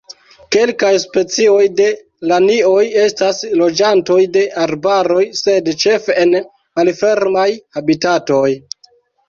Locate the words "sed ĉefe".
5.43-6.19